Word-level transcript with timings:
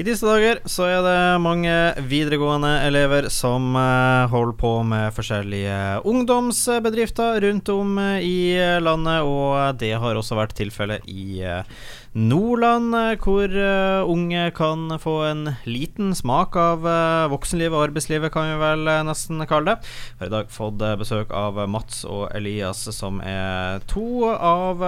I 0.00 0.04
disse 0.06 0.24
dager 0.24 0.62
så 0.64 0.86
er 0.88 1.02
det 1.04 1.42
mange 1.44 1.72
videregående 2.08 2.70
elever 2.86 3.26
som 3.28 3.74
eh, 3.76 4.30
holder 4.32 4.54
på 4.56 4.70
med 4.88 5.12
forskjellige 5.12 5.74
ungdomsbedrifter 6.08 7.36
rundt 7.44 7.68
om 7.68 7.98
eh, 8.00 8.24
i 8.24 8.38
landet, 8.80 9.28
og 9.28 9.76
det 9.82 9.92
har 10.00 10.16
også 10.16 10.38
vært 10.38 10.56
tilfellet 10.56 11.04
i 11.04 11.42
eh, 11.44 11.68
Nordland, 12.10 12.90
hvor 13.22 13.52
unge 14.10 14.50
kan 14.56 14.96
få 14.98 15.12
en 15.28 15.44
liten 15.62 16.10
smak 16.18 16.56
av 16.58 16.82
voksenlivet 17.30 17.76
og 17.76 17.84
arbeidslivet, 17.84 18.32
kan 18.34 18.48
vi 18.50 18.56
vel 18.58 18.90
nesten 19.06 19.38
kalle 19.46 19.76
det. 19.76 19.92
Vi 20.18 20.24
har 20.24 20.32
i 20.32 20.34
dag 20.34 20.50
fått 20.50 20.82
besøk 20.98 21.30
av 21.30 21.62
Mats 21.70 22.02
og 22.02 22.26
Elias, 22.34 22.82
som 22.96 23.22
er 23.22 23.78
to 23.86 24.26
av 24.26 24.82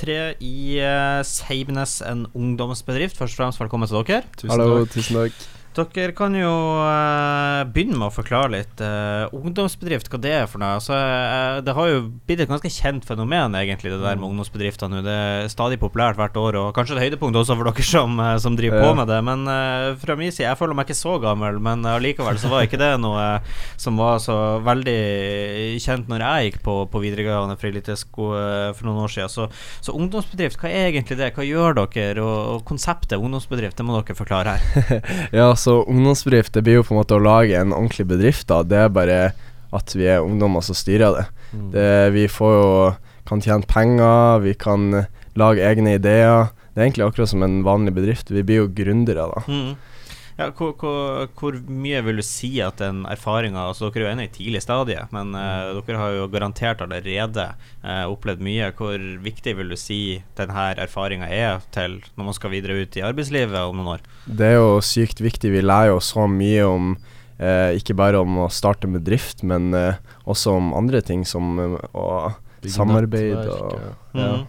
tre 0.00 0.34
i 0.42 0.82
Seibnes, 1.22 2.00
en 2.02 2.26
ungdomsbedrift. 2.34 3.22
Først 3.22 3.38
og 3.38 3.44
fremst 3.44 3.62
velkommen 3.62 3.86
til 3.86 4.02
dere. 4.02 4.24
Tusen 4.34 4.56
Hallo, 4.56 4.80
takk. 4.82 4.96
tusen 4.98 5.20
takk. 5.22 5.44
Dere 5.74 6.12
kan 6.14 6.34
jo 6.38 6.50
uh, 6.78 7.64
begynne 7.66 7.96
med 7.98 8.06
å 8.06 8.14
forklare 8.14 8.52
litt. 8.52 8.78
Uh, 8.78 9.26
ungdomsbedrift, 9.34 10.06
hva 10.12 10.20
det 10.22 10.30
er 10.30 10.44
for 10.46 10.62
noe? 10.62 10.76
Altså, 10.78 10.94
uh, 10.94 11.58
det 11.66 11.74
har 11.74 11.88
jo 11.90 12.04
blitt 12.28 12.44
et 12.44 12.50
ganske 12.50 12.70
kjent 12.70 13.02
fenomen, 13.08 13.56
egentlig, 13.58 13.90
det 13.90 13.98
der 13.98 14.14
med 14.14 14.22
mm. 14.22 14.28
ungdomsbedrifter 14.28 14.92
nå. 14.92 15.00
Det 15.02 15.14
er 15.14 15.50
stadig 15.50 15.80
populært 15.82 16.20
hvert 16.20 16.38
år, 16.38 16.60
og 16.60 16.68
kanskje 16.76 16.94
et 16.94 17.08
høydepunkt 17.08 17.40
også 17.40 17.56
for 17.58 17.66
dere 17.66 17.86
som, 17.88 18.22
som 18.44 18.58
driver 18.58 18.78
ja. 18.78 18.84
på 18.86 18.98
med 19.00 19.10
det. 19.10 19.18
Men 19.26 19.42
fra 19.98 20.16
min 20.20 20.30
side, 20.30 20.46
jeg 20.46 20.60
føler 20.60 20.78
meg 20.78 20.86
ikke 20.86 20.98
så 21.00 21.16
gammel, 21.22 21.58
men 21.66 21.82
allikevel 21.90 22.38
så 22.38 22.52
var 22.52 22.68
ikke 22.68 22.78
det 22.78 22.92
noe 23.02 23.26
som 23.80 23.98
var 23.98 24.22
så 24.22 24.38
veldig 24.62 24.98
kjent 25.82 26.06
når 26.12 26.22
jeg 26.22 26.52
gikk 26.52 26.60
på, 26.68 26.76
på 26.92 27.02
videregående 27.02 27.58
friidrettssko 27.58 28.30
for 28.78 28.86
noen 28.86 29.02
år 29.08 29.14
siden. 29.16 29.32
Så, 29.32 29.48
så, 29.82 29.96
ungdomsbedrift, 29.98 30.60
hva 30.62 30.70
er 30.70 30.92
egentlig 30.92 31.18
det? 31.18 31.32
Hva 31.34 31.46
gjør 31.46 31.80
dere? 31.82 32.22
Og, 32.22 32.38
og 32.54 32.64
konseptet 32.68 33.18
ungdomsbedrift, 33.18 33.80
det 33.80 33.88
må 33.88 33.98
dere 33.98 34.18
forklare 34.18 34.54
her. 34.54 35.02
ja, 35.40 35.50
så 35.64 35.80
ungdomsbedrift 35.88 36.54
det 36.54 36.64
blir 36.66 36.78
jo 36.78 36.84
på 36.86 36.94
en 36.94 37.00
måte 37.00 37.16
å 37.16 37.22
lage 37.24 37.56
en 37.56 37.72
ordentlig 37.72 38.06
bedrift. 38.10 38.46
da 38.50 38.62
Det 38.62 38.82
er 38.84 38.92
bare 38.92 39.18
at 39.74 39.94
vi 39.96 40.06
er 40.06 40.22
ungdommer 40.22 40.62
som 40.64 40.76
styrer 40.78 41.16
det. 41.16 41.24
Mm. 41.54 41.70
det 41.74 41.90
vi 42.14 42.28
får 42.30 42.52
jo 42.54 42.68
kan 43.24 43.40
tjene 43.40 43.66
penger, 43.66 44.42
vi 44.44 44.52
kan 44.58 45.06
lage 45.38 45.64
egne 45.64 45.96
ideer. 45.96 46.50
Det 46.74 46.80
er 46.80 46.88
egentlig 46.88 47.06
akkurat 47.06 47.30
som 47.30 47.42
en 47.46 47.62
vanlig 47.64 47.94
bedrift. 47.96 48.30
Vi 48.30 48.42
blir 48.44 48.64
jo 48.64 48.70
gründere, 48.76 49.28
da. 49.30 49.44
Mm. 49.48 49.74
Ja, 50.34 50.48
hvor, 50.50 50.72
hvor, 50.80 51.28
hvor, 51.38 51.56
mye 51.70 52.00
vil 52.02 52.18
du 52.18 52.24
si 52.26 52.50
at 52.64 52.80
den 52.82 53.04
erfaringa 53.06 53.68
altså 53.68 53.86
Dere 53.94 54.02
er 54.02 54.08
jo 54.08 54.12
ennå 54.16 54.24
i 54.26 54.32
tidlig 54.34 54.64
stadie, 54.64 55.04
men 55.14 55.30
uh, 55.38 55.78
dere 55.78 56.00
har 56.00 56.16
jo 56.16 56.28
garantert 56.32 56.82
allerede 56.82 57.46
uh, 57.84 58.06
opplevd 58.10 58.42
mye. 58.42 58.72
Hvor 58.74 58.98
viktig 59.22 59.54
vil 59.60 59.70
du 59.70 59.78
si 59.78 60.00
denne 60.38 60.66
erfaringa 60.82 61.30
er 61.30 61.62
til 61.74 62.00
når 62.16 62.30
man 62.30 62.38
skal 62.38 62.54
videre 62.54 62.80
ut 62.82 62.98
i 62.98 63.04
arbeidslivet 63.06 63.60
om 63.62 63.78
noen 63.78 63.92
år? 63.94 64.06
Det 64.26 64.50
er 64.50 64.58
jo 64.58 64.80
sykt 64.82 65.22
viktig. 65.22 65.54
Vi 65.54 65.62
lærer 65.62 65.92
jo 65.92 66.00
så 66.02 66.26
mye 66.30 66.66
om 66.66 66.96
uh, 66.96 67.70
ikke 67.78 67.94
bare 67.98 68.24
om 68.24 68.42
å 68.42 68.50
starte 68.50 68.90
med 68.90 69.06
drift, 69.06 69.46
men 69.46 69.70
også 70.26 70.58
om 70.58 70.74
andre 70.74 71.04
ting 71.04 71.22
som 71.28 71.54
å 71.94 72.08
samarbeide 72.74 73.46
og 73.52 73.78
ja. 73.78 73.94
Mm. 74.16 74.44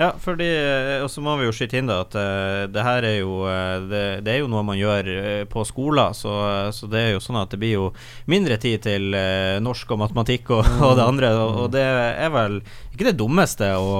Ja, 0.00 0.14
fordi 0.16 0.48
eh, 0.48 1.02
Og 1.04 1.10
så 1.12 1.20
må 1.20 1.34
vi 1.36 1.44
jo 1.44 1.52
skyte 1.52 1.76
inn 1.76 1.90
da 1.90 2.00
at 2.06 2.14
uh, 2.16 2.64
det 2.72 2.84
her 2.84 3.04
er 3.04 3.16
jo 3.18 3.42
uh, 3.44 3.82
det, 3.84 4.04
det, 4.24 4.32
er 4.32 4.38
jo 4.40 4.48
noe 4.48 4.62
man 4.64 4.78
gjør 4.78 5.10
uh, 5.12 5.42
på 5.50 5.64
skolen, 5.68 6.14
så, 6.16 6.32
så, 6.72 6.88
det 6.88 7.02
er 7.02 7.10
jo 7.12 7.20
sånn 7.20 7.40
at 7.40 7.52
det 7.52 7.58
blir 7.60 7.74
jo 7.74 7.88
mindre 8.30 8.56
tid 8.60 8.80
til 8.86 9.12
norsk 9.60 9.92
og 9.92 10.00
matematikk 10.00 10.52
og, 10.56 10.64
og 10.86 10.94
det 10.96 11.04
andre, 11.04 11.32
og, 11.36 11.58
og, 11.64 11.68
det 11.74 11.82
er 11.84 12.32
vel 12.32 12.60
ikke 12.94 13.10
det 13.10 13.18
dummeste 13.20 13.68
å, 13.76 13.90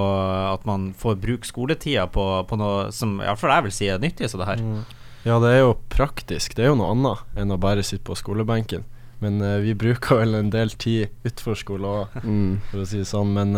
at 0.54 0.64
man 0.68 0.90
får 0.96 1.18
bruke 1.20 1.48
skoletida 1.48 2.06
på, 2.12 2.24
på 2.48 2.60
noe 2.60 2.88
som 2.96 3.18
iallfall 3.20 3.52
jeg 3.58 3.66
vil 3.66 3.76
si 3.76 3.90
er 3.90 4.00
nyttig 4.00 4.30
som 4.30 4.40
det 4.40 4.48
her. 4.48 4.64
Mm. 4.64 4.80
Ja, 5.26 5.36
det 5.42 5.52
er 5.52 5.62
jo 5.66 5.76
praktisk. 5.92 6.56
Det 6.56 6.64
er 6.64 6.72
jo 6.72 6.78
noe 6.80 6.94
annet 6.94 7.40
enn 7.42 7.52
å 7.52 7.60
bare 7.60 7.84
sitte 7.84 8.06
på 8.08 8.16
skolebenken. 8.16 8.86
Men 9.20 9.42
vi 9.60 9.76
bruker 9.76 10.22
vel 10.22 10.38
en 10.38 10.52
del 10.52 10.72
tid 10.80 11.10
utenfor 11.26 11.58
skole 11.60 11.90
òg, 11.92 12.20
mm. 12.24 12.52
for 12.70 12.80
å 12.80 12.88
si 12.88 13.02
det 13.02 13.10
sånn. 13.10 13.34
Men 13.36 13.52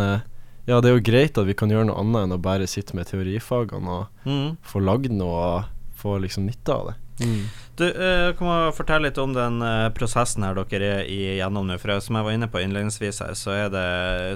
ja, 0.68 0.78
det 0.80 0.90
er 0.90 0.96
jo 0.96 1.04
greit 1.04 1.38
at 1.38 1.48
vi 1.48 1.56
kan 1.58 1.72
gjøre 1.72 1.88
noe 1.88 1.98
annet 2.00 2.26
enn 2.26 2.36
å 2.36 2.42
bare 2.42 2.68
sitte 2.70 2.94
med 2.98 3.08
teorifagene 3.10 3.96
og 3.96 4.28
mm. 4.28 4.58
få 4.66 4.82
lagd 4.84 5.14
noe 5.14 5.46
og 5.46 5.70
få 6.02 6.18
liksom 6.22 6.46
nytte 6.48 6.74
av 6.74 6.90
det. 6.90 6.96
Mm. 7.22 7.42
Du, 7.72 7.86
uh, 7.88 8.34
kan 8.36 8.46
man 8.46 8.72
fortelle 8.76 9.08
litt 9.08 9.16
om 9.16 9.30
den 9.32 9.62
uh, 9.64 9.88
prosessen 9.96 10.44
her 10.44 10.58
dere 10.68 10.88
er 11.00 11.06
igjennom 11.08 11.64
nå? 11.64 11.78
For 11.80 12.02
som 12.04 12.18
jeg 12.18 12.26
var 12.26 12.34
inne 12.36 12.48
på 12.52 12.60
innledningsvis 12.60 13.22
her, 13.24 13.32
så 13.38 13.54
er, 13.54 13.70
det, 13.72 13.84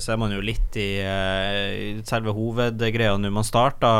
så 0.00 0.14
er 0.14 0.20
man 0.22 0.32
jo 0.32 0.40
litt 0.40 0.78
i 0.80 0.86
uh, 1.04 2.00
selve 2.08 2.32
hovedgreia 2.32 3.18
nå. 3.20 3.28
Man 3.34 3.44
starta 3.44 3.90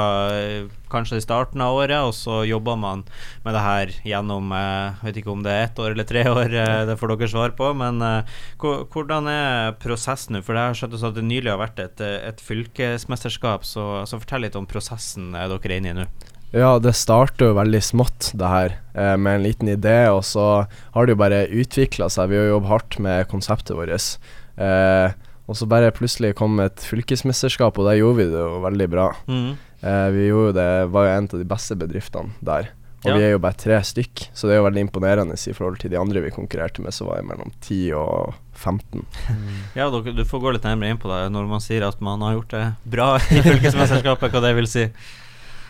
kanskje 0.89 1.21
i 1.21 1.25
starten 1.25 1.61
av 1.61 1.77
året, 1.77 1.99
og 2.09 2.15
så 2.17 2.41
jobber 2.49 2.79
man 2.81 3.05
med 3.45 3.57
det 3.59 3.65
her 3.67 3.93
gjennom 4.07 4.55
Jeg 4.55 5.05
vet 5.05 5.21
ikke 5.21 5.35
om 5.35 5.43
det 5.45 5.53
er 5.53 5.65
ett 5.67 5.83
år 5.83 5.93
eller 5.93 6.09
tre 6.09 6.23
år, 6.31 6.57
det 6.89 6.97
får 6.97 7.13
dere 7.13 7.29
svar 7.29 7.53
på. 7.59 7.73
Men 7.77 8.01
hvordan 8.63 9.29
er 9.29 9.77
prosessen 9.83 10.39
nå? 10.39 10.43
For 10.47 10.57
det 10.57 10.65
har 10.65 10.79
skjønt 10.79 10.97
at 10.97 11.19
det 11.19 11.27
nylig 11.27 11.53
har 11.53 11.61
vært 11.61 11.83
et, 11.83 12.01
et 12.01 12.41
fylkesmesterskap, 12.41 13.67
så, 13.69 14.07
så 14.09 14.23
fortell 14.23 14.47
litt 14.47 14.57
om 14.57 14.71
prosessen 14.71 15.35
dere 15.37 15.61
er 15.61 15.77
inne 15.77 15.93
i 15.93 15.99
nå. 16.01 16.09
Ja, 16.55 16.77
det 16.79 16.95
starter 16.97 17.51
jo 17.51 17.57
veldig 17.59 17.83
smått, 17.83 18.31
det 18.39 18.49
her, 18.51 18.77
eh, 18.95 19.17
med 19.17 19.41
en 19.41 19.47
liten 19.47 19.69
idé, 19.69 20.07
og 20.13 20.23
så 20.25 20.67
har 20.95 21.07
det 21.07 21.17
jo 21.17 21.23
bare 21.23 21.47
utvikla 21.51 22.09
seg. 22.13 22.31
Vi 22.31 22.39
har 22.39 22.51
jobbet 22.53 22.71
hardt 22.71 22.99
med 23.03 23.29
konseptet 23.29 23.77
vårt. 23.77 24.19
Eh, 24.57 25.13
og 25.47 25.59
så 25.59 25.69
bare 25.69 25.93
plutselig 25.95 26.35
kom 26.39 26.59
et 26.63 26.83
fylkesmesterskap, 26.83 27.79
og 27.79 27.87
der 27.91 28.01
gjorde 28.01 28.23
vi 28.23 28.31
det 28.33 28.41
jo 28.41 28.63
veldig 28.65 28.89
bra. 28.91 29.11
Mm. 29.27 29.53
Eh, 29.83 30.09
vi 30.15 30.31
gjorde 30.31 30.57
det, 30.59 30.71
var 30.95 31.07
jo 31.07 31.15
en 31.17 31.29
av 31.31 31.39
de 31.39 31.49
beste 31.53 31.77
bedriftene 31.79 32.35
der. 32.41 32.73
Og 33.05 33.13
ja. 33.13 33.19
vi 33.21 33.27
er 33.27 33.35
jo 33.37 33.43
bare 33.43 33.59
tre 33.61 33.77
stykk, 33.87 34.25
så 34.35 34.49
det 34.49 34.57
er 34.57 34.59
jo 34.59 34.67
veldig 34.67 34.83
imponerende 34.87 35.37
i 35.37 35.55
forhold 35.55 35.79
til 35.79 35.93
de 35.93 35.99
andre 36.01 36.25
vi 36.25 36.33
konkurrerte 36.35 36.83
med, 36.83 36.95
som 36.95 37.11
var 37.11 37.23
mellom 37.23 37.53
10 37.61 37.93
og 38.01 38.35
15. 38.57 39.05
Mm. 39.05 39.61
Ja, 39.77 39.87
du, 39.93 40.25
får 40.27 40.43
gå 40.43 40.55
litt 40.57 40.67
nærmere 40.67 40.95
inn 40.95 40.99
på 41.03 41.11
det 41.13 41.21
når 41.31 41.47
man 41.51 41.63
sier 41.63 41.87
at 41.87 42.01
man 42.03 42.25
har 42.25 42.39
gjort 42.39 42.57
det 42.57 42.65
bra 42.97 43.13
i 43.21 43.45
fylkesmesterskapet, 43.45 44.33
hva 44.33 44.43
det 44.43 44.57
vil 44.59 44.71
si. 44.71 44.89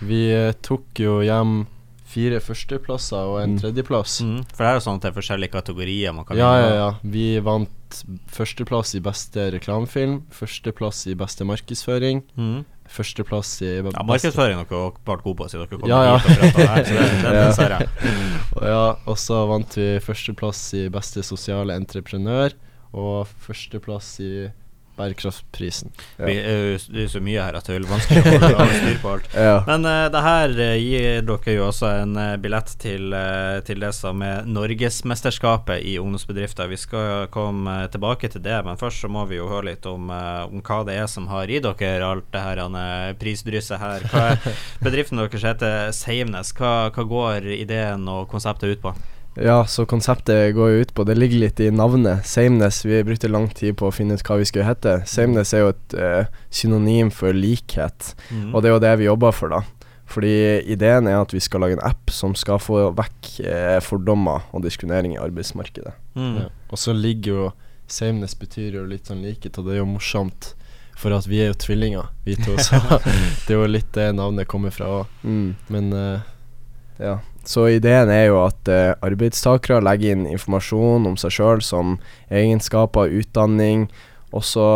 Vi 0.04 0.26
eh, 0.34 0.52
tok 0.64 1.00
jo 1.00 1.20
hjem 1.24 1.64
fire 2.06 2.38
førsteplasser 2.40 3.32
og 3.32 3.40
en 3.42 3.56
mm. 3.56 3.58
tredjeplass. 3.62 4.20
Mm. 4.24 4.38
For 4.52 4.62
det 4.62 4.70
er 4.70 4.78
jo 4.78 4.84
sånn 4.84 5.00
at 5.00 5.04
det 5.04 5.10
er 5.10 5.16
forskjellige 5.16 5.54
kategorier 5.56 6.14
man 6.16 6.26
kan 6.28 6.38
Ja, 6.38 6.52
ja, 6.60 6.70
ja. 6.76 6.88
Vi 7.02 7.26
vant 7.44 8.00
førsteplass 8.32 8.94
i 8.98 9.02
beste 9.04 9.50
reklamefilm, 9.54 10.20
førsteplass 10.34 11.04
i 11.10 11.16
beste 11.18 11.46
markedsføring. 11.48 12.22
Mm. 12.38 12.64
Førsteplass 12.92 13.56
i 13.66 13.72
Ja, 13.80 14.04
markedsføring 14.06 14.60
er 14.62 14.68
dere 14.70 14.92
vært 15.08 15.24
gode 15.24 15.40
på, 15.40 15.48
siden 15.50 15.64
dere 15.64 15.80
kom 15.80 15.90
ja, 15.90 16.02
ja. 16.06 16.20
hit 16.22 16.60
og 16.60 16.70
her. 16.70 16.84
Så 16.86 16.94
det, 16.94 17.08
det, 17.24 17.32
det 17.34 17.48
ser 17.58 17.74
jeg. 17.74 17.88
ja, 18.70 18.84
og 18.94 19.18
så 19.18 19.40
vant 19.50 19.78
vi 19.80 19.88
førsteplass 20.06 20.62
i 20.78 20.84
beste 20.94 21.26
sosiale 21.26 21.74
entreprenør, 21.78 22.54
og 22.96 23.26
førsteplass 23.42 24.12
i 24.22 24.32
Bærekraftprisen. 24.96 25.92
Ja. 26.16 26.26
Vi, 26.26 26.34
det 26.92 27.02
er 27.04 27.10
så 27.12 27.20
mye 27.24 27.42
her 27.42 27.56
at 27.58 27.68
det 27.68 27.76
er 27.76 27.86
vanskelig 27.88 28.22
å 28.22 28.52
holde 28.60 28.78
styr 28.78 29.00
på 29.02 29.12
alt. 29.12 29.28
ja. 29.48 29.56
Men 29.68 29.88
uh, 29.88 30.06
det 30.12 30.22
her 30.24 30.54
uh, 30.56 30.72
gir 30.80 31.26
dere 31.28 31.56
jo 31.56 31.66
også 31.68 31.90
en 32.02 32.16
uh, 32.16 32.36
billett 32.40 32.72
til, 32.82 33.12
uh, 33.12 33.58
til, 33.66 33.82
det 33.84 33.92
som 33.96 34.24
er 34.24 34.48
Norgesmesterskapet 34.48 35.84
i 35.84 35.96
ungdomsbedrifter. 36.00 36.70
Vi 36.72 36.80
skal 36.80 37.28
komme 37.34 37.78
tilbake 37.92 38.30
til 38.32 38.44
det, 38.44 38.56
men 38.64 38.80
først 38.80 39.04
så 39.04 39.10
må 39.12 39.26
vi 39.28 39.40
jo 39.40 39.50
høre 39.50 39.70
litt 39.72 39.86
om, 39.90 40.08
om 40.10 40.62
hva 40.64 40.80
det 40.88 40.96
er 41.02 41.10
som 41.10 41.28
har 41.30 41.50
i 41.50 41.60
dere 41.62 42.06
alt 42.06 42.30
det 42.32 42.44
her 42.44 42.62
prisdrysset 43.20 43.82
her. 43.82 44.06
Hva 44.12 44.24
er 44.32 44.62
bedriften 44.86 45.20
deres 45.20 45.44
heter 45.44 45.92
Seimnes. 45.96 46.54
Hva, 46.56 46.88
hva 46.94 47.06
går 47.10 47.50
ideen 47.58 48.08
og 48.10 48.30
konseptet 48.32 48.76
ut 48.76 48.82
på? 48.84 48.94
Ja, 49.36 49.58
så 49.68 49.84
konseptet 49.88 50.54
går 50.56 50.70
jo 50.72 50.84
ut 50.84 50.92
på 50.96 51.04
Det 51.04 51.16
ligger 51.16 51.42
litt 51.44 51.60
i 51.60 51.68
navnet. 51.70 52.24
Sameness. 52.26 52.84
Vi 52.84 53.02
brukte 53.04 53.28
lang 53.28 53.48
tid 53.52 53.76
på 53.76 53.90
å 53.90 53.94
finne 53.94 54.16
ut 54.16 54.24
hva 54.24 54.38
vi 54.40 54.48
skulle 54.48 54.68
hete. 54.68 54.98
Sameness 55.08 55.52
er 55.52 55.64
jo 55.64 55.72
et 55.74 55.96
uh, 56.00 56.42
synonym 56.48 57.12
for 57.12 57.36
likhet, 57.36 58.14
mm. 58.30 58.54
og 58.54 58.62
det 58.62 58.70
er 58.70 58.76
jo 58.76 58.84
det 58.86 58.94
vi 59.02 59.10
jobber 59.10 59.36
for, 59.36 59.52
da. 59.52 59.62
Fordi 60.06 60.62
ideen 60.70 61.08
er 61.10 61.18
at 61.18 61.34
vi 61.34 61.42
skal 61.42 61.64
lage 61.64 61.76
en 61.76 61.84
app 61.84 62.12
som 62.14 62.36
skal 62.38 62.60
få 62.62 62.92
vekk 62.94 63.30
eh, 63.42 63.78
fordommer 63.82 64.44
og 64.54 64.62
diskriminering 64.62 65.16
i 65.16 65.18
arbeidsmarkedet. 65.18 65.96
Mm. 66.14 66.36
Ja. 66.44 66.50
Og 66.70 66.78
så 66.78 66.94
ligger 66.94 67.32
jo 67.32 67.48
Sameness 67.90 68.34
betyr 68.38 68.80
jo 68.80 68.84
litt 68.86 69.10
sånn 69.10 69.22
likhet, 69.22 69.58
og 69.58 69.66
det 69.66 69.76
er 69.76 69.82
jo 69.82 69.90
morsomt. 69.90 70.54
For 70.96 71.12
at 71.12 71.26
vi 71.28 71.42
er 71.44 71.50
jo 71.52 71.58
tvillinger, 71.60 72.08
vi 72.24 72.34
to, 72.40 72.54
så 72.58 72.80
det 73.44 73.52
er 73.52 73.58
jo 73.60 73.66
litt 73.68 73.90
det 73.94 74.08
navnet 74.16 74.48
kommer 74.50 74.72
fra 74.74 74.88
òg. 75.02 75.18
Mm. 75.26 75.50
Men 75.74 75.92
uh, 75.92 76.24
ja. 77.02 77.18
Så 77.46 77.68
ideen 77.70 78.10
er 78.10 78.26
jo 78.26 78.40
at 78.42 78.70
uh, 78.72 78.96
arbeidstakere 79.06 79.82
legger 79.84 80.16
inn 80.16 80.26
informasjon 80.26 81.06
om 81.06 81.16
seg 81.20 81.36
sjøl 81.36 81.62
som 81.62 81.96
egenskaper, 82.26 83.12
utdanning, 83.20 83.86
og 84.34 84.42
så 84.46 84.68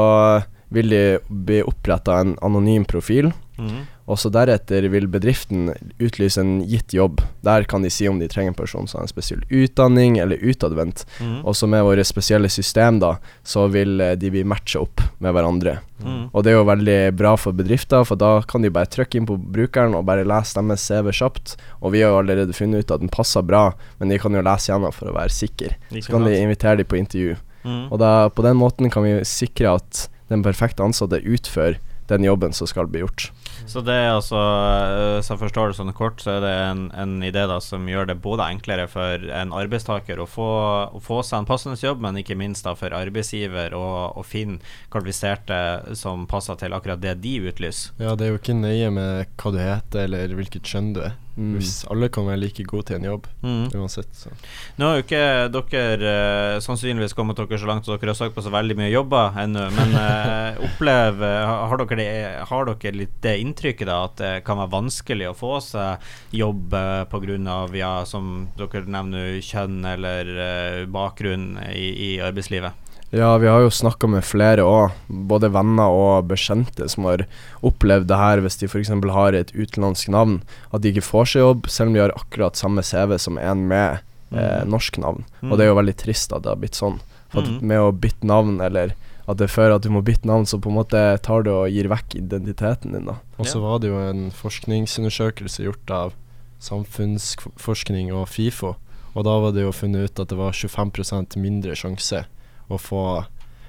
vil 0.71 0.93
de 0.93 1.05
bli 1.27 1.59
oppretta 1.67 2.21
en 2.23 2.37
anonym 2.47 2.87
profil. 2.87 3.33
Mm. 3.59 3.83
Og 4.11 4.19
så 4.19 4.31
deretter 4.35 4.89
vil 4.91 5.07
bedriften 5.11 5.71
utlyse 6.03 6.43
en 6.43 6.59
gitt 6.67 6.95
jobb. 6.97 7.21
Der 7.47 7.63
kan 7.71 7.85
de 7.87 7.93
si 7.95 8.09
om 8.11 8.19
de 8.19 8.27
trenger 8.31 8.51
en 8.51 8.59
person 8.59 8.89
som 8.91 8.99
har 8.99 9.07
en 9.07 9.13
spesiell 9.13 9.45
utdanning 9.47 10.19
eller 10.19 10.43
utadvendt. 10.43 11.05
Mm. 11.21 11.45
Og 11.47 11.55
så 11.57 11.69
med 11.71 11.85
våre 11.87 12.05
spesielle 12.07 12.51
system, 12.51 12.99
da, 13.03 13.15
så 13.47 13.69
vil 13.71 14.01
eh, 14.03 14.17
de 14.19 14.33
bli 14.35 14.43
matcha 14.43 14.83
opp 14.83 15.05
med 15.23 15.37
hverandre. 15.37 15.77
Mm. 16.03 16.25
Og 16.33 16.43
det 16.43 16.51
er 16.51 16.59
jo 16.59 16.67
veldig 16.67 16.99
bra 17.15 17.37
for 17.39 17.55
bedrifter, 17.55 18.03
for 18.09 18.19
da 18.19 18.33
kan 18.51 18.67
de 18.67 18.73
bare 18.75 18.91
trykke 18.91 19.21
inn 19.21 19.29
på 19.29 19.37
brukeren 19.39 19.95
og 19.95 20.09
bare 20.09 20.27
lese 20.27 20.59
deres 20.59 20.89
CV 20.89 21.13
kjapt. 21.21 21.55
Og 21.79 21.95
vi 21.95 22.03
har 22.03 22.11
jo 22.11 22.23
allerede 22.25 22.57
funnet 22.57 22.83
ut 22.83 22.97
at 22.97 23.05
den 23.05 23.13
passer 23.13 23.47
bra, 23.47 23.69
men 24.01 24.11
de 24.11 24.19
kan 24.19 24.35
jo 24.35 24.43
lese 24.43 24.73
gjennom 24.73 24.97
for 24.97 25.13
å 25.13 25.15
være. 25.15 25.31
Ikke 25.31 25.71
Så 26.03 26.11
kan 26.11 26.27
de 26.27 26.35
invitere 26.35 26.81
dem 26.83 26.91
på 26.91 26.99
intervju. 26.99 27.37
Mm. 27.63 27.93
Og 27.93 28.01
da, 28.03 28.27
på 28.35 28.43
den 28.43 28.59
måten 28.59 28.91
kan 28.91 29.07
vi 29.07 29.21
sikre 29.29 29.77
at 29.79 30.09
den 30.33 30.43
perfekte 30.43 30.83
ansatte 30.83 31.21
utfører 31.23 31.79
den 32.11 32.27
jobben 32.27 32.53
som 32.57 32.67
skal 32.67 32.89
bli 32.91 33.05
gjort. 33.05 33.31
Så 33.71 33.83
det 33.87 33.95
er 33.95 34.11
altså, 34.17 34.37
øh, 34.41 35.19
så 35.23 35.35
jeg 35.35 35.43
forstår 35.45 35.71
det 35.73 35.79
sånn 35.79 35.93
kort, 35.97 36.21
så 36.25 36.37
er 36.37 36.41
det 36.45 36.53
en, 36.71 36.83
en 36.97 37.17
idé 37.27 37.45
da 37.51 37.59
som 37.65 37.87
gjør 37.89 38.09
det 38.11 38.19
både 38.25 38.47
enklere 38.51 38.87
for 38.91 39.25
en 39.31 39.53
arbeidstaker 39.57 40.21
å 40.23 40.27
få, 40.29 40.49
å 40.97 41.03
få 41.05 41.21
seg 41.27 41.43
en 41.43 41.49
passende 41.51 41.79
jobb, 41.81 42.03
men 42.05 42.19
ikke 42.23 42.39
minst 42.39 42.67
da 42.67 42.75
for 42.79 42.95
arbeidsgiver 42.97 43.75
å, 43.79 43.85
å 44.17 44.25
finne 44.27 44.59
kvalifiserte 44.93 45.95
som 45.99 46.27
passer 46.31 46.59
til 46.61 46.75
akkurat 46.77 47.01
det 47.03 47.17
de 47.25 47.37
utlyser. 47.51 47.95
Ja, 48.03 48.15
det 48.17 48.27
er 48.29 48.35
jo 48.35 48.41
ikke 48.43 48.59
nøye 48.59 48.91
med 48.95 49.27
hva 49.41 49.55
du 49.55 49.61
heter 49.63 50.07
eller 50.07 50.37
hvilket 50.39 50.67
kjønn 50.69 50.95
du 50.97 51.05
er. 51.09 51.17
Mm. 51.41 51.55
Hvis 51.57 51.87
alle 51.89 52.09
kan 52.13 52.27
være 52.27 52.41
like 52.43 52.65
gode 52.69 52.89
til 52.91 52.99
en 52.99 53.07
jobb, 53.07 53.27
Mm. 53.41 53.71
uansett. 53.73 54.11
Så. 54.13 54.29
Nå 54.77 54.85
har 54.91 54.99
jo 54.99 55.05
ikke 55.07 55.23
dere 55.55 56.11
eh, 56.11 56.59
sannsynligvis 56.61 57.15
kommet 57.17 57.39
dere 57.39 57.57
så 57.59 57.69
langt 57.71 57.89
at 57.89 57.95
dere 58.03 58.13
har 58.13 58.19
søkt 58.19 58.35
på 58.37 58.43
så 58.45 58.53
veldig 58.53 58.77
mye 58.77 58.91
jobber 58.93 59.39
ennå, 59.41 59.63
men 59.73 59.95
eh, 60.03 60.59
opplev 60.67 61.23
eh, 61.25 61.47
har, 61.71 61.81
dere 61.81 61.97
det, 62.03 62.09
har 62.51 62.69
dere 62.69 62.93
litt 62.99 63.17
det 63.25 63.39
inntrykket 63.43 63.87
da 63.91 64.05
at 64.07 64.17
det 64.21 64.33
kan 64.47 64.59
være 64.61 64.73
vanskelig 64.75 65.31
å 65.31 65.37
få 65.39 65.57
seg 65.65 65.99
jobb 66.37 66.71
pga. 66.71 67.07
på 67.11 67.21
grunn 67.25 67.49
av, 67.49 67.75
ja, 67.77 68.05
som 68.05 68.49
dere 68.59 68.85
nevner, 68.87 69.41
kjønn 69.43 69.85
eller 69.85 70.31
eh, 70.37 70.87
bakgrunn 70.87 71.59
i, 71.73 71.89
i 72.15 72.21
arbeidslivet? 72.21 72.73
Ja, 73.11 73.33
vi 73.43 73.49
har 73.51 73.65
jo 73.65 73.71
snakka 73.75 74.07
med 74.07 74.23
flere 74.23 74.63
òg, 74.63 74.93
både 75.09 75.49
venner 75.51 75.91
og 75.91 76.29
bekjente, 76.31 76.87
som 76.89 77.09
har 77.09 77.25
opplevd 77.67 78.07
det 78.07 78.19
her 78.21 78.39
hvis 78.45 78.61
de 78.61 78.69
f.eks. 78.71 78.93
har 79.17 79.35
et 79.35 79.51
utenlandsk 79.51 80.13
navn, 80.15 80.37
at 80.71 80.85
de 80.85 80.93
ikke 80.93 81.03
får 81.09 81.27
seg 81.33 81.43
jobb, 81.43 81.67
selv 81.67 81.91
om 81.91 81.97
de 81.99 82.05
har 82.05 82.15
akkurat 82.15 82.55
samme 82.61 82.85
CV 82.87 83.17
som 83.19 83.39
en 83.39 83.67
med 83.69 83.99
eh, 83.99 84.07
Mm. 84.31 84.69
norsk 84.71 84.99
navn. 85.03 85.25
Mm. 85.43 85.51
Og 85.51 85.59
det 85.59 85.65
er 85.65 85.69
jo 85.73 85.79
veldig 85.81 85.97
trist 85.99 86.31
at 86.33 86.45
det 86.45 86.53
har 86.53 86.59
blitt 86.63 86.79
sånn. 86.79 87.01
At 87.35 87.49
Mm. 87.51 87.57
med 87.67 87.79
å 87.83 87.91
bytte 87.91 88.23
navn, 88.31 88.61
eller 88.63 88.95
at 89.31 89.41
det 89.41 89.51
fører 89.53 89.77
at 89.77 89.85
du 89.87 89.91
må 89.95 90.03
bytte 90.05 90.29
navn, 90.29 90.47
så 90.49 90.59
på 90.63 90.71
en 90.73 90.79
måte 90.81 91.01
tar 91.25 91.45
du 91.47 91.53
og 91.53 91.71
gir 91.73 91.89
vekk 91.91 92.19
identiteten 92.21 92.97
din, 92.97 93.09
da. 93.11 93.19
Og 93.39 93.49
så 93.49 93.63
var 93.63 93.81
det 93.83 93.93
jo 93.93 94.01
en 94.03 94.29
forskningsundersøkelse 94.35 95.67
gjort 95.67 95.95
av 95.95 96.17
Samfunnsforskning 96.61 98.11
og 98.13 98.29
FIFO, 98.29 98.75
og 99.15 99.27
da 99.27 99.37
var 99.43 99.55
det 99.57 99.65
jo 99.65 99.75
funnet 99.75 100.11
ut 100.11 100.23
at 100.23 100.31
det 100.31 100.39
var 100.39 100.57
25% 100.57 101.39
mindre 101.41 101.77
sjanse 101.79 102.25
å 102.71 102.79
få 102.79 103.05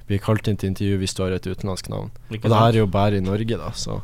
bli 0.09 0.19
kalt 0.21 0.49
inn 0.49 0.59
til 0.59 0.73
intervju 0.73 0.99
hvis 1.01 1.15
du 1.15 1.23
har 1.23 1.35
et 1.35 1.47
utenlandsk 1.47 1.89
navn. 1.91 2.11
Ikke 2.29 2.45
Og 2.45 2.53
det 2.53 2.59
her 2.59 2.73
er 2.73 2.81
jo 2.81 2.89
bare 2.91 3.21
i 3.21 3.23
Norge, 3.23 3.57
da, 3.57 3.71
så 3.71 4.01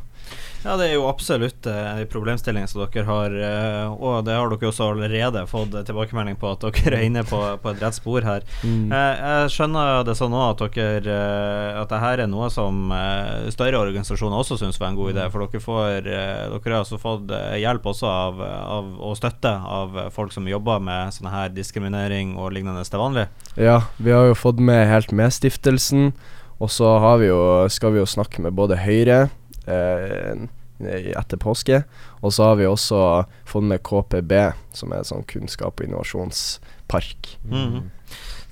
Ja, 0.64 0.74
det 0.76 0.88
er 0.88 0.96
jo 0.96 1.06
absolutt 1.06 1.66
uh, 1.70 2.02
problemstilling 2.10 2.66
som 2.68 2.82
dere 2.82 3.04
har, 3.06 3.34
eh, 3.34 3.92
og 3.94 4.24
det 4.26 4.34
har 4.34 4.50
dere 4.50 4.70
også 4.70 4.88
allerede 4.90 5.44
fått 5.46 5.76
eh, 5.78 5.84
tilbakemelding 5.86 6.38
på 6.40 6.50
at 6.50 6.66
dere 6.66 6.98
er 6.98 7.06
inne 7.06 7.22
på, 7.26 7.38
på 7.62 7.72
et 7.72 7.82
rett 7.84 7.96
spor 7.96 8.26
her. 8.26 8.46
Mm. 8.66 8.90
Eh, 8.90 9.22
jeg 9.22 9.52
skjønner 9.54 10.02
det 10.08 10.16
sånn 10.18 10.34
òg 10.34 10.64
at 10.64 10.76
dere 10.76 11.14
eh, 11.14 11.78
At 11.78 11.92
det 11.92 12.00
her 12.02 12.22
er 12.24 12.30
noe 12.30 12.48
som 12.50 12.90
eh, 12.94 13.48
større 13.54 13.80
organisasjoner 13.84 14.42
også 14.42 14.58
syns 14.58 14.80
var 14.80 14.90
en 14.90 14.98
god 14.98 15.14
idé. 15.14 15.28
For 15.30 15.46
dere 15.46 15.62
får 15.62 16.10
eh, 16.10 16.44
Dere 16.58 16.74
har 16.74 16.82
også 16.82 16.98
fått 17.02 17.32
eh, 17.34 17.60
hjelp 17.62 17.86
også 17.92 18.10
av, 18.10 18.42
av 18.42 18.90
og 18.98 19.16
støtte 19.18 19.52
av 19.52 19.98
folk 20.14 20.34
som 20.34 20.48
jobber 20.50 20.82
med 20.82 21.14
sånne 21.14 21.32
her 21.32 21.54
diskriminering 21.54 22.34
og 22.38 22.52
lignende 22.56 22.84
til 22.88 23.00
vanlig. 23.00 23.28
Ja, 23.54 23.82
vi 24.02 24.14
har 24.14 24.28
jo 24.28 24.36
fått 24.38 24.60
med 24.62 24.86
helt 24.90 25.14
med 25.14 25.32
stiftelsen, 25.34 26.12
og 26.58 26.72
så 26.74 26.96
har 27.02 27.20
vi 27.22 27.30
jo, 27.30 27.40
skal 27.70 27.94
vi 27.94 28.02
jo 28.02 28.08
snakke 28.08 28.42
med 28.44 28.56
både 28.58 28.80
Høyre 28.82 29.20
eh, 29.28 29.34
etter 29.68 31.40
påske, 31.42 31.82
og 32.22 32.32
så 32.32 32.50
har 32.50 32.58
vi 32.60 32.68
også 32.68 33.00
fått 33.48 33.66
med 33.66 33.82
KPB, 33.82 34.32
som 34.72 34.92
er 34.94 35.06
sånn 35.06 35.26
kunnskap- 35.26 35.80
og 35.80 35.86
innovasjonspark. 35.88 37.36
Mhm. 37.48 37.90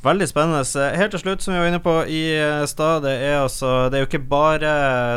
Veldig 0.07 0.27
spennende. 0.31 0.63
Helt 0.95 1.11
til 1.17 1.19
slutt, 1.19 1.43
som 1.43 1.55
vi 1.55 1.59
var 1.59 1.67
inne 1.67 1.81
på 1.83 1.93
i 2.07 2.21
eh, 2.37 2.63
stad, 2.71 3.03
det 3.03 3.15
er 3.27 3.41
altså 3.41 3.89
Det 3.91 3.99
er 3.99 4.05
jo 4.05 4.07
ikke 4.07 4.29
bare 4.31 4.69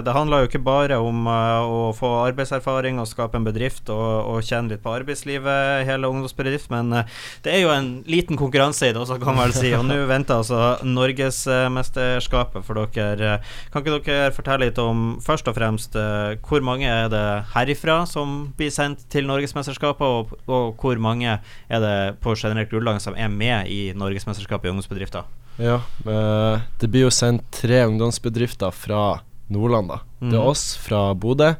Det 0.01 0.15
handler 0.15 0.41
jo 0.41 0.49
ikke 0.49 0.61
bare 0.65 0.97
om 0.97 1.27
eh, 1.29 1.67
å 1.69 1.91
få 1.93 2.09
arbeidserfaring 2.23 2.97
og 2.97 3.05
skape 3.09 3.37
en 3.37 3.45
bedrift 3.45 3.91
og, 3.93 4.31
og 4.31 4.47
kjenne 4.47 4.73
litt 4.73 4.81
på 4.81 4.93
arbeidslivet, 4.95 5.85
hele 5.85 6.09
ungdomsbedrift, 6.09 6.71
men 6.73 6.89
eh, 6.95 7.19
det 7.45 7.53
er 7.53 7.61
jo 7.61 7.73
en 7.73 7.89
liten 8.09 8.39
konkurranse 8.39 8.89
i 8.89 8.95
det 8.95 9.03
også, 9.03 9.19
kan 9.21 9.37
man 9.37 9.51
vel 9.51 9.55
si. 9.59 9.75
Og 9.77 9.85
nå 9.85 9.99
venter 10.13 10.39
altså 10.39 10.79
Norgesmesterskapet 10.87 12.65
for 12.65 12.81
dere. 12.95 13.35
Kan 13.69 13.85
ikke 13.85 13.99
dere 14.07 14.33
fortelle 14.33 14.71
litt 14.71 14.81
om 14.81 15.19
først 15.21 15.51
og 15.51 15.57
fremst 15.59 15.93
hvor 15.93 16.65
mange 16.65 16.89
er 16.89 17.11
det 17.13 17.25
herifra 17.53 18.01
som 18.09 18.39
blir 18.57 18.73
sendt 18.73 19.05
til 19.13 19.29
Norgesmesterskapet, 19.29 20.01
og, 20.01 20.33
og 20.49 20.81
hvor 20.81 20.97
mange 21.01 21.37
er 21.37 21.85
det 21.85 21.95
på 22.25 22.33
generelt 22.39 22.73
grunnlag 22.73 22.97
som 23.03 23.13
er 23.13 23.29
med 23.29 23.69
i 23.69 23.81
Norgesmesterskapet 23.93 24.71
i 24.71 24.78
ungdomsbedrifter? 24.79 25.23
Ja, 25.59 25.75
eh, 26.07 26.61
det 26.79 26.87
blir 26.89 27.01
jo 27.07 27.11
sendt 27.11 27.43
tre 27.51 27.81
ungdomsbedrifter 27.85 28.71
fra 28.71 29.19
Nordland, 29.49 29.87
da. 29.89 29.99
Det 30.19 30.31
Mhm. 30.31 30.33
er 30.35 30.47
oss 30.47 30.75
fra 30.77 31.13
Bodø, 31.13 31.55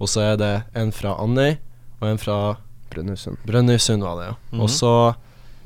og 0.00 0.08
så 0.08 0.32
er 0.32 0.36
det 0.36 0.64
en 0.74 0.90
fra 0.92 1.16
Andøy 1.20 1.56
og 2.00 2.08
en 2.08 2.18
fra 2.18 2.56
Brønnøysund. 2.90 3.36
Brønnøysund, 3.46 4.02
var 4.02 4.16
det, 4.16 4.26
ja. 4.26 4.34
Mm. 4.52 4.60
Og 4.60 4.68
så 4.68 5.14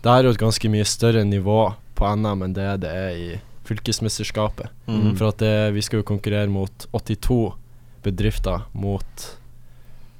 Det 0.01 0.11
er 0.11 0.23
jo 0.23 0.31
et 0.31 0.39
ganske 0.39 0.69
mye 0.71 0.85
større 0.87 1.25
nivå 1.25 1.75
på 1.97 2.05
NM 2.17 2.43
enn 2.45 2.53
det 2.55 2.81
det 2.81 2.91
er 2.91 3.11
i 3.11 3.41
fylkesmesterskapet. 3.65 4.69
Mm. 4.87 5.17
For 5.19 5.29
at 5.29 5.39
det, 5.39 5.75
vi 5.75 5.81
skal 5.83 5.99
jo 5.99 6.03
konkurrere 6.05 6.49
mot 6.49 6.87
82 6.95 7.55
bedrifter 8.05 8.63
mot 8.75 9.37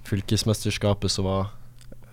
fylkesmesterskapet 0.05 1.11
som 1.11 1.25
var 1.25 1.51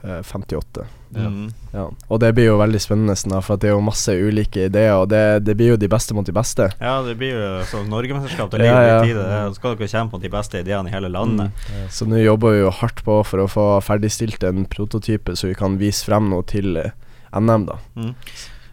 58. 0.06 0.86
ja. 1.16 1.30
Mhm. 1.30 1.52
Ja. 1.76 1.90
Og 2.08 2.20
det 2.20 2.30
blir 2.36 2.46
jo 2.48 2.58
veldig 2.60 2.80
spennende, 2.80 3.16
da, 3.32 3.42
for 3.44 3.56
at 3.56 3.64
det 3.64 3.70
er 3.70 3.74
jo 3.76 3.82
masse 3.84 4.14
ulike 4.16 4.68
ideer, 4.70 4.94
og 4.96 5.10
det, 5.12 5.44
det 5.44 5.56
blir 5.60 5.74
jo 5.74 5.78
de 5.80 5.90
beste 5.92 6.16
mot 6.16 6.26
de 6.28 6.36
beste. 6.36 6.70
Ja, 6.80 7.02
det 7.04 7.18
blir 7.20 7.36
jo 7.36 7.50
sånn 7.72 7.90
Norgemesterskap, 7.92 8.52
Det 8.54 8.62
ligger 8.64 8.88
ja. 8.88 8.98
ja. 8.98 9.04
i 9.04 9.16
det. 9.18 9.56
Skal 9.58 9.76
dere 9.76 9.92
kjempe 9.92 10.16
mot 10.16 10.24
de 10.24 10.32
beste 10.32 10.62
ideene 10.64 10.92
i 10.92 10.96
hele 10.96 11.12
landet. 11.12 11.52
Mm. 11.68 11.86
Så 11.92 12.08
nå 12.08 12.20
jobber 12.24 12.56
vi 12.56 12.64
jo 12.64 12.74
hardt 12.80 13.04
på 13.04 13.20
for 13.28 13.44
å 13.44 13.50
få 13.52 13.68
ferdigstilt 13.84 14.44
en 14.48 14.68
prototype, 14.72 15.36
så 15.36 15.52
vi 15.52 15.58
kan 15.60 15.80
vise 15.82 16.08
frem 16.08 16.30
noe 16.32 16.48
til 16.48 16.78
eh, 16.80 16.94
NM, 17.36 17.68
da. 17.68 17.80
Mm. 18.00 18.14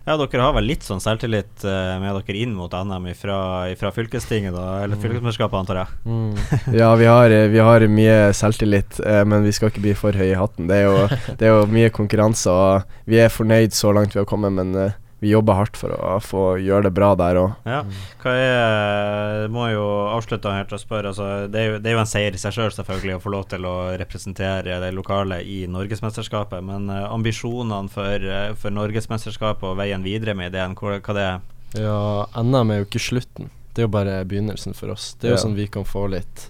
Ja, 0.05 0.17
dere 0.19 0.43
har 0.43 0.55
vel 0.57 0.67
litt 0.67 0.83
sånn 0.83 0.99
selvtillit 1.03 1.63
eh, 1.63 1.93
med 2.03 2.17
dere 2.27 2.39
inn 2.43 2.57
mot 2.59 2.73
NM 2.75 3.05
fra 3.15 3.93
fylkestinget, 3.95 4.51
da, 4.57 4.83
eller 4.83 4.97
Mm. 4.99 5.03
fylkesmesterskapet, 5.05 5.59
antar 5.61 5.79
jeg? 5.83 5.89
Mm. 6.07 6.33
Ja, 6.81 6.89
vi 6.99 7.07
har, 7.07 7.31
eh, 7.31 7.47
vi 7.53 7.59
har 7.63 7.87
mye 7.87 8.17
selvtillit, 8.35 8.99
eh, 9.07 9.23
men 9.25 9.45
vi 9.47 9.53
skal 9.55 9.71
ikke 9.71 9.85
bli 9.85 9.95
for 9.95 10.13
høye 10.19 10.33
i 10.35 10.39
hatten. 10.41 10.67
Det 10.67 10.81
er 10.81 10.89
jo, 10.89 11.07
det 11.39 11.47
er 11.47 11.55
jo 11.55 11.67
mye 11.71 11.91
konkurranse, 11.95 12.51
og 12.51 12.83
vi 13.07 13.21
er 13.23 13.31
fornøyd 13.31 13.71
så 13.79 13.95
langt 13.95 14.15
vi 14.17 14.21
har 14.25 14.27
kommet, 14.27 14.53
men 14.59 14.75
vi 15.23 15.31
jobber 15.31 15.55
hardt 15.55 15.77
for 15.79 15.95
å 15.95 16.17
få 16.19 16.41
gjøre 16.59 16.89
det 16.89 16.95
bra 16.97 17.13
der 17.15 17.39
òg. 17.39 17.53
Ja. 17.69 17.83
Hva 18.23 18.33
er 18.35 19.49
Må 19.55 19.69
jo 19.71 19.85
avslutte 20.11 20.51
her 20.51 20.67
til 20.67 20.75
å 20.75 20.83
spørre. 20.83 21.13
Altså, 21.13 21.29
det, 21.47 21.61
er 21.61 21.69
jo, 21.69 21.77
det 21.83 21.93
er 21.93 21.95
jo 21.95 22.01
en 22.03 22.11
seier 22.11 22.35
i 22.35 22.41
seg 22.43 22.57
sjøl, 22.57 22.73
selv, 22.73 22.81
selvfølgelig, 22.81 23.21
å 23.21 23.23
få 23.23 23.33
lov 23.37 23.45
til 23.53 23.67
å 23.71 23.75
representere 24.01 24.81
det 24.83 24.91
lokale 24.97 25.39
i 25.47 25.61
Norgesmesterskapet. 25.71 26.65
Men 26.67 26.91
uh, 26.91 27.05
ambisjonene 27.15 27.93
for, 27.93 28.27
uh, 28.27 28.51
for 28.59 28.75
Norgesmesterskapet 28.75 29.69
og 29.71 29.79
veien 29.79 30.03
videre 30.03 30.35
med 30.39 30.51
ideen, 30.51 30.75
hva, 30.79 30.99
hva 30.99 31.17
det 31.19 31.27
er? 31.29 31.45
Ja, 31.79 32.01
NM 32.43 32.75
er 32.75 32.83
jo 32.83 32.89
ikke 32.91 33.07
slutten. 33.07 33.53
Det 33.73 33.85
er 33.85 33.87
jo 33.87 33.95
bare 33.95 34.19
begynnelsen 34.29 34.75
for 34.77 34.91
oss. 34.93 35.13
Det 35.21 35.31
er 35.31 35.37
jo 35.37 35.39
Ja. 35.39 35.45
sånn 35.47 35.55
vi 35.57 35.71
kan 35.71 35.87
få 35.89 36.09
litt 36.11 36.49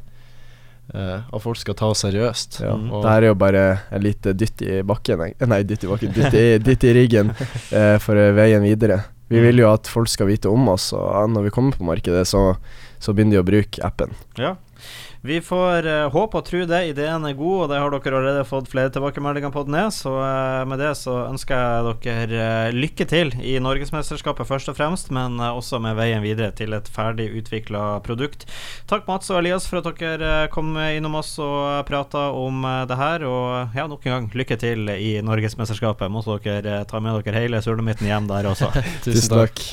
eh, 0.95 1.21
At 1.33 1.43
folk 1.43 1.57
skal 1.61 1.75
ta 1.79 1.87
oss 1.93 2.05
seriøst. 2.05 2.61
Ja. 2.65 2.75
Mm. 2.77 2.91
Og- 2.93 3.03
Det 3.05 3.11
her 3.15 3.23
er 3.23 3.31
jo 3.33 3.35
bare 3.35 3.65
en 3.91 4.03
lite 4.03 4.35
dytt 4.37 4.63
i 4.63 4.83
bakken 4.83 5.25
Nei, 5.47 5.63
dytt 5.63 5.85
i 5.85 5.91
bakken, 5.91 6.13
dytt 6.13 6.35
i, 6.35 6.47
dytt 6.59 6.85
i 6.85 6.95
ryggen 6.95 7.31
uh, 7.33 7.99
for 8.05 8.15
veien 8.37 8.63
videre. 8.63 9.03
Vi 9.33 9.41
vil 9.41 9.63
jo 9.63 9.71
at 9.73 9.89
folk 9.89 10.09
skal 10.13 10.29
vite 10.29 10.51
om 10.53 10.69
oss, 10.69 10.91
og 10.93 11.31
når 11.33 11.47
vi 11.49 11.51
kommer 11.55 11.73
på 11.73 11.87
markedet, 11.89 12.27
så, 12.29 12.57
så 13.01 13.15
begynner 13.17 13.39
de 13.39 13.41
å 13.41 13.47
bruke 13.49 13.81
appen. 13.87 14.13
Ja. 14.37 14.57
Vi 15.23 15.39
får 15.45 15.87
uh, 15.87 16.11
håpe 16.15 16.41
og 16.41 16.47
tro 16.49 16.65
det. 16.67 16.83
Ideen 16.91 17.27
er 17.29 17.39
god, 17.39 17.59
og 17.65 17.71
det 17.71 17.79
har 17.79 17.95
dere 17.95 18.19
allerede 18.19 18.47
fått 18.49 18.71
flere 18.73 18.91
tilbakemeldinger 18.95 19.55
på 19.55 19.67
den 19.69 19.79
er. 19.79 19.91
Så 19.95 20.15
uh, 20.19 20.63
med 20.69 20.83
det 20.83 20.95
så 20.99 21.21
ønsker 21.29 21.55
jeg 21.55 21.99
dere 22.07 22.47
uh, 22.69 22.75
lykke 22.75 23.07
til 23.09 23.31
i 23.43 23.59
Norgesmesterskapet 23.63 24.49
først 24.49 24.71
og 24.73 24.79
fremst, 24.79 25.11
men 25.15 25.39
eh, 25.41 25.59
også 25.59 25.81
med 25.83 25.97
veien 25.99 26.23
videre 26.25 26.53
til 26.57 26.75
et 26.77 26.89
ferdig 26.93 27.29
utvikla 27.39 28.01
produkt. 28.07 28.47
Takk 28.91 29.07
Mats 29.11 29.31
og 29.33 29.41
Elias 29.43 29.69
for 29.71 29.83
at 29.83 30.01
dere 30.01 30.33
eh, 30.45 30.51
kom 30.53 30.75
innom 30.83 31.19
oss 31.21 31.35
og 31.43 31.85
prata 31.89 32.31
om 32.37 32.65
eh, 32.69 32.83
det 32.91 32.99
her. 33.01 33.27
Og 33.29 33.79
ja, 33.79 33.87
nok 33.91 34.07
en 34.07 34.17
gang 34.17 34.29
lykke 34.43 34.59
til 34.61 34.93
i 34.95 35.15
Norgesmesterskapet. 35.25 36.13
Må 36.13 36.25
dere 36.27 36.83
eh, 36.83 36.85
ta 36.89 37.03
med 37.03 37.23
dere 37.23 37.47
hele 37.47 37.63
sulamitten 37.65 38.11
hjem 38.11 38.31
der 38.31 38.53
også. 38.53 38.73
Tusen 39.07 39.37
takk. 39.37 39.67